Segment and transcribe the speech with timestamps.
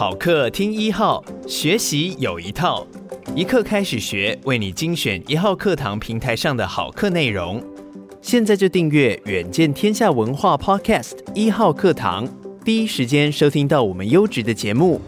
[0.00, 2.86] 好课听一号，学习有一套，
[3.36, 7.62] 一课开始学，为你精选一号课堂平台上的好课内容。
[8.22, 12.26] 现在就订阅远见天下文化 Podcast 一号课堂，
[12.64, 15.02] 第一时间收听到我们优质的节目。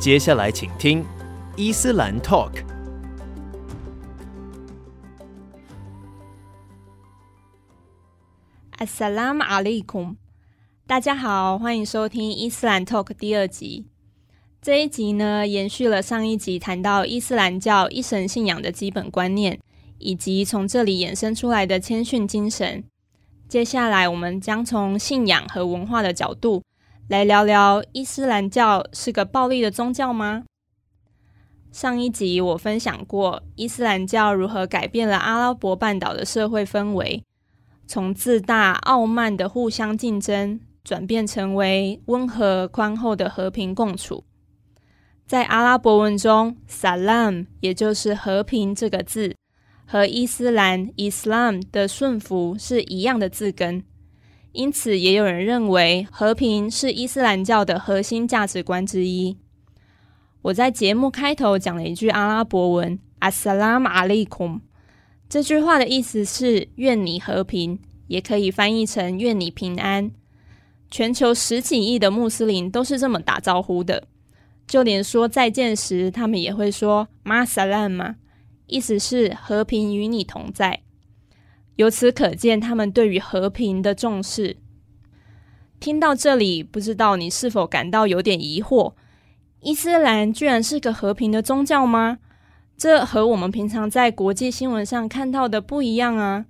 [0.00, 1.04] 接下来请听
[1.54, 2.50] 伊斯兰 Talk。
[8.78, 10.16] As-salamu alaykum，
[10.84, 13.86] 大家好，欢迎收听伊斯兰 Talk 第二集。
[14.60, 19.58] 这一集呢，延续了上一集谈到伊斯兰教一神信仰的基本观念，
[19.98, 22.84] 以及从这里衍生出来的谦逊精神。
[23.48, 26.62] 接下来，我们将从信仰和文化的角度
[27.08, 30.44] 来聊聊伊斯兰教是个暴力的宗教吗？
[31.70, 37.22] 上一集我分享过伊斯兰教如何改变了阿拉伯半岛的社会氛围。
[37.86, 44.24] 从自大傲慢的互相竞争，转变成为温和宽厚的和平共处。
[45.26, 49.34] 在阿拉伯文中，“salam” 也就是和平这个字，
[49.86, 53.84] 和伊斯兰 “Islam” 的顺服是一样的字根。
[54.52, 59.38] 因此，也有人认为和平是伊斯兰教的核心价值观之一。
[60.42, 64.60] 我在节目开头讲了一句阿拉伯文：“Assalamu alaikum”，。
[65.30, 70.10] 这句话的意思是“愿你和平”，也可以翻译成“愿你平安”。
[70.92, 74.06] 全球十几亿的穆斯林都是这么打招呼的，
[74.66, 78.16] 就连说再见时，他们也会说 “Ma salam”，
[78.66, 80.82] 意思是和平与你同在。
[81.76, 84.58] 由此可见，他们对于和平的重视。
[85.80, 88.92] 听到这里，不知道你是否感到有点疑惑：
[89.62, 92.18] 伊斯兰居然是个和平的宗教吗？
[92.76, 96.44] 这和我们平常在国际新闻上看到的不一样啊！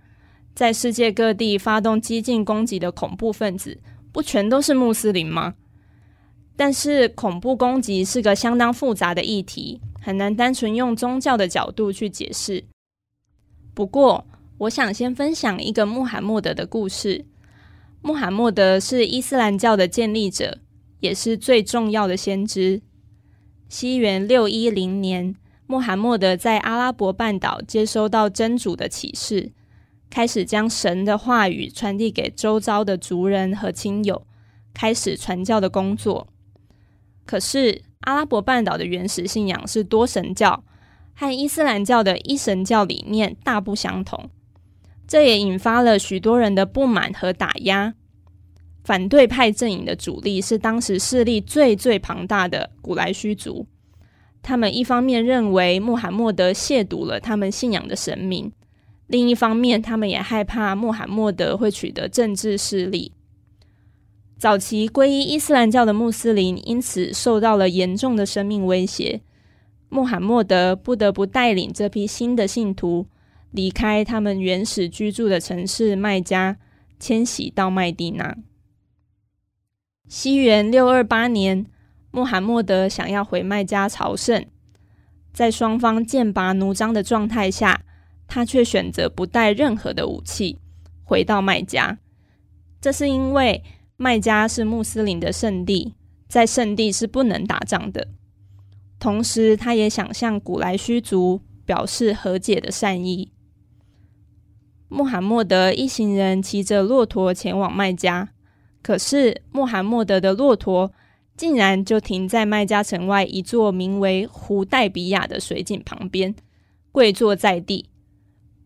[0.53, 3.79] 在世界各地发动激进攻击的恐怖分子，
[4.13, 5.55] 不全都是穆斯林吗？
[6.55, 12.63] 但是恐怖攻击是个相当复杂的议题，很难单纯用宗教的角度去解释。
[13.75, 14.27] 不过，
[14.59, 17.25] 我想先分享一个穆罕默德的故事。
[18.03, 20.59] 穆罕默德是伊斯兰教的建立者，
[21.01, 22.83] 也是最重要的先知。
[23.69, 25.35] 西元六一零年。
[25.69, 29.53] 穆罕默德在阿拉伯半岛接收到真主的启示，
[30.13, 34.27] 开始将神的话语传递给周遭的族人和亲友，
[34.75, 36.29] 开始传教的工作。
[37.25, 40.63] 可是，阿拉伯半岛的原始信仰是多神教，
[41.15, 44.29] 和伊斯兰教的一神教理念大不相同，
[45.09, 47.95] 这也引发了许多人的不满和打压。
[48.85, 53.67] 反对派阵营的主力是当时势力最最庞大的古莱须族。
[54.43, 58.53] 他们一方面认为穆罕默德亵渎了他们信仰的神明，
[59.13, 63.13] 另一方面，他们也害怕穆罕默德会取得政治势力。
[64.39, 69.21] 早期皈依伊斯兰教的穆斯林因此受到了严重的生命威胁，
[69.91, 73.07] 穆罕默德不得不带领这批新的信徒
[73.51, 76.57] 离开他们原始居住的城市麦加，
[76.99, 78.39] 迁徙到麦地那。
[80.09, 81.67] 西元六二八年。
[82.15, 84.45] 穆罕默德想要回麦加朝圣，
[85.33, 87.82] 在双方剑拔弩张的状态下，
[88.33, 90.59] 他却选择不带任何的武器
[91.05, 91.99] 回到麦加。
[92.81, 93.63] 这是因为
[93.99, 95.93] 麦加是穆斯林的圣地，
[96.29, 98.09] 在圣地是不能打仗的。
[98.99, 103.33] 同时，他也想向古莱须族表示和解的善意。
[104.89, 108.31] 穆罕默德一行人骑着骆驼前往麦加，
[108.83, 110.91] 可是穆罕默德的骆驼。
[111.35, 116.35] 竟然就停在麦加城外一座名为胡代比亚的水井旁边，
[116.93, 117.89] 跪坐在地。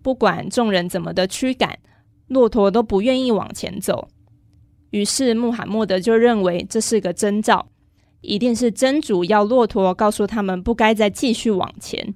[0.06, 1.80] 不管众人怎么的驱赶，
[2.28, 4.06] 骆驼都不愿意往前走。
[4.90, 7.70] 于是穆罕默德就认为这是个征兆，
[8.20, 12.14] 一定是真主要骆驼告诉他们不该再继续往前。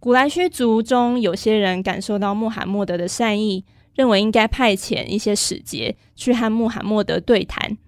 [0.00, 7.78] 古莱须族中有些人感受到穆罕默德的善意，认为应该派遣一些使节去和穆罕默德对谈。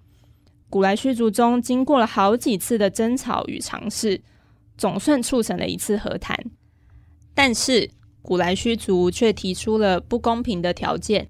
[0.69, 4.21] 古莱须族中经过了好几次的争吵与尝试，
[4.77, 6.41] 总算促成了一次和谈。
[7.35, 7.91] 但是
[8.27, 11.29] 古莱须族却提出了不公平的条件：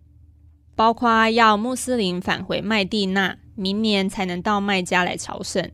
[0.75, 5.69] 包括要穆斯林返回麦地那，明年才能到麦加来朝圣。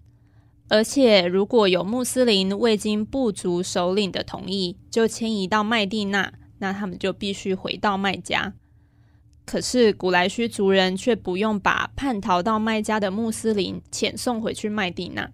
[0.67, 8.53] 而且，如果有穆斯林未经部族首领的同意就迁移到麦地那，那他们就必须回到麦加。
[9.45, 15.31] 可是，古莱虚族人却不用把叛逃到麦加的穆斯林遣送回去麦地那。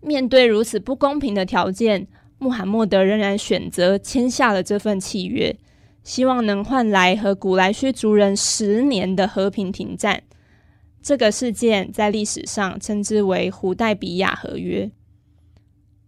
[0.00, 2.06] 面对如此不公平的条件，
[2.44, 5.56] 穆罕默德仍然选择签下了这份契约，
[6.02, 10.22] 希望能换来和古来薛族人十年的和平停战。
[11.02, 14.90] 这个事件在历史上称之为胡代比亚合约，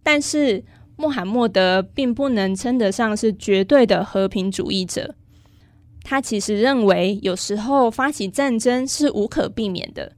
[0.03, 0.63] 但是
[0.95, 5.15] 穆罕默德并不能称得上是绝对的和平主义者。
[6.03, 10.11] 他其实认为，有时候发起战争是无可避免的，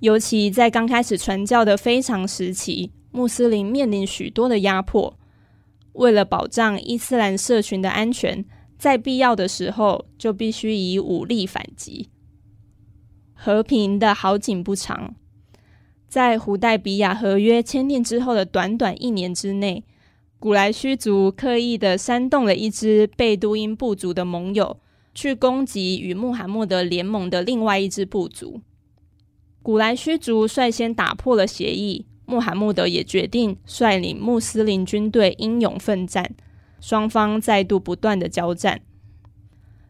[0.00, 5.18] 尤其在刚开始传教的非常时期，穆斯林面临许多的压迫。
[5.94, 8.44] 为了保障伊斯兰社群的安全，
[8.78, 12.10] 在必要的时候就必须以武力反击。
[13.32, 15.14] 和平的好景不长，
[16.08, 19.84] 在胡代比亚合约签订之后的短短一年之内，
[20.38, 24.80] 古莱虚族刻意的煽动了一支贝都因部族的盟友，
[25.14, 28.60] 去攻击与穆罕默德联盟的另外一支部族。
[29.62, 36.34] 古莱虚族率先打破了协议，穆罕默德也决定率领穆斯林军队英勇奋战，
[36.80, 38.80] 双方再度不断的交战。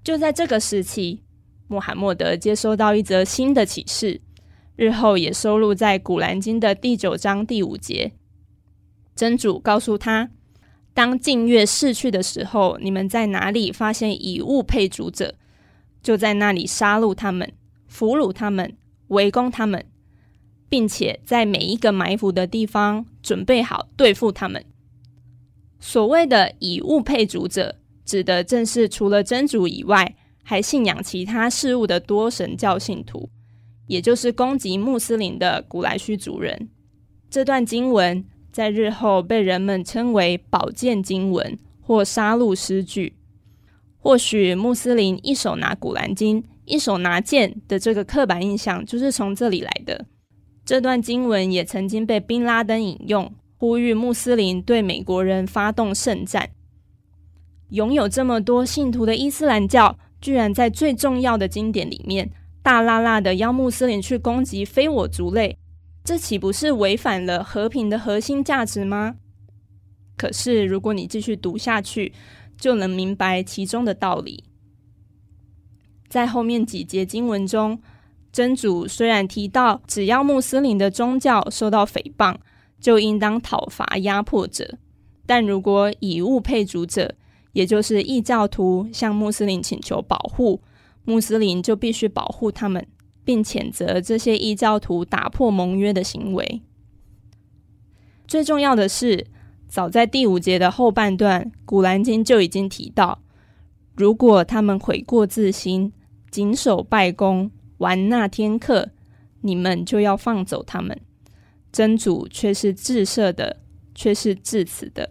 [0.03, 1.21] 就在这个时期。
[1.67, 4.21] 穆罕默德接收到一则新的启示，
[4.77, 8.13] 日后也收录在《古兰经》的第九章第五节。
[9.17, 10.31] 真主告诉他
[10.93, 15.37] ：“当净月逝去的时候，你们在哪里发现以物配主者，
[16.03, 17.51] 就在那里杀戮他们，
[17.89, 18.77] 俘虏他们，
[19.09, 19.87] 围攻他们，
[20.75, 24.65] 并且在每一个埋伏的地方准备好对付他们。”
[25.79, 30.17] 所谓的以物配主者，指的正是除了真主以外。
[30.47, 33.31] 还信仰其他事物的多神教信徒，
[33.87, 36.69] 也就是攻击穆斯林的古来须族人。
[37.31, 38.23] 这段经文
[38.53, 43.17] 在日后被人们称为“宝剑经文”或“杀戮诗句”。
[43.97, 50.05] 或许穆斯林一手拿古兰经，一手拿剑的这个刻板印象就是从这里来的。
[50.65, 56.51] 这段经文也曾经被宾拉登引用，呼吁穆斯林对美国人发动圣战。
[57.71, 62.31] 拥有这么多信徒的伊斯兰教，居然在最重要的经典里面，
[62.63, 65.59] 大剌剌的要穆斯林去攻击非我族类，
[66.03, 69.17] 这岂不是违反了和平的核心价值吗？
[70.17, 72.13] 可是，如果你继续读下去，
[72.57, 74.45] 就能明白其中的道理。
[76.09, 77.83] 在后面几节经文中，
[78.35, 82.35] 真主虽然提到，只要穆斯林的宗教受到诽谤，
[82.81, 84.77] 就应当讨伐压迫者，
[85.25, 87.15] 但如果以物配主者，
[87.53, 90.61] 也就是异教徒向穆斯林请求保护，
[91.05, 92.85] 穆斯林就必须保护他们，
[93.25, 96.61] 并谴责这些异教徒打破盟约的行为。
[98.27, 99.29] 最重要的是，
[99.69, 103.21] 早在第五节的后半段，《古兰经》就已经提到，
[103.95, 105.93] 如果他们悔过自新，
[106.33, 107.49] 谨守拜功，
[107.79, 108.91] 完那天课，
[109.41, 111.01] 你们就要放走他们。
[111.73, 113.61] 真主却是至赦的，
[113.95, 115.11] 却是至慈的。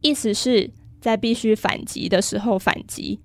[0.00, 0.70] 意思是，
[1.00, 3.20] 在必须反击的时候反击，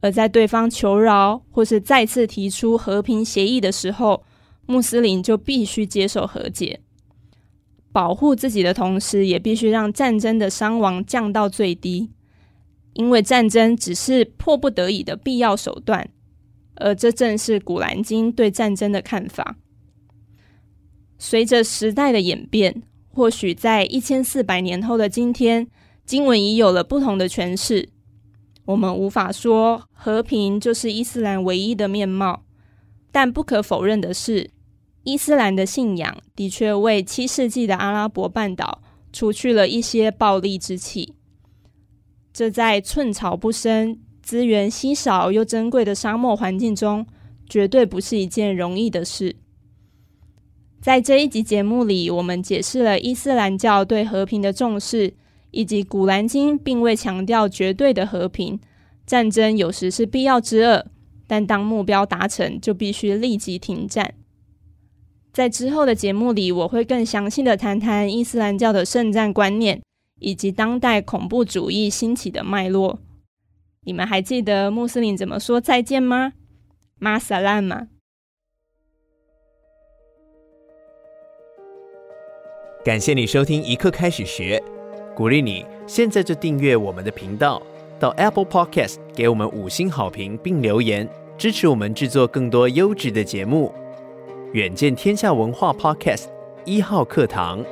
[0.00, 4.24] 而在对方求饶或是再次提出和平协议的时候，
[4.66, 6.80] 穆斯林就必须接受和解，
[7.90, 12.10] 保护自己的同时，也必须让战争的伤亡降到最低，
[12.92, 16.08] 因为战争只是迫不得已的必要手段，
[16.80, 19.56] 而这正是古兰经对战争的看法。
[21.18, 25.68] 随着时代的演变，或许在一千四百年后的今天。
[26.06, 27.88] 经文已有了不同的诠释，
[28.64, 32.42] 我们无法说和平就是伊斯兰唯一的面貌，
[33.12, 34.50] 但不可否认的是，
[35.04, 38.82] 伊斯兰的信仰的确为七世纪的阿拉伯半岛
[39.12, 41.14] 除去了一些暴戾之气。
[42.32, 47.04] 这在寸草不生、资源稀少又珍贵的沙漠环境中，
[47.48, 49.34] 绝对不是一件容易的事。
[50.80, 55.14] 在这一集节目里，我们解释了伊斯兰教对和平的重视。
[55.52, 58.60] 以及《古兰经》并未强调绝对的和平，
[59.04, 60.86] 战争有时是必要之恶，
[61.26, 64.14] 但当目标达成，就必须立即停战。
[65.32, 69.82] 在之后的节目里，我会更详细的谈谈伊斯兰教的圣战观念，
[70.20, 73.00] 以及当代恐怖主义兴起的脉络。
[73.82, 76.34] 你们还记得穆斯林怎么说再见吗？
[76.98, 77.88] 马萨兰吗？
[82.84, 84.62] 感谢你收听一刻开始学。
[85.14, 87.60] 鼓励你现在就订阅我们的频道，
[87.98, 91.08] 到 Apple Podcast 给我们五星好评并留言，
[91.38, 93.74] 支持我们制作更多优质的节目。
[94.52, 96.26] 远见天下文化 Podcast
[96.64, 97.64] 一号课堂。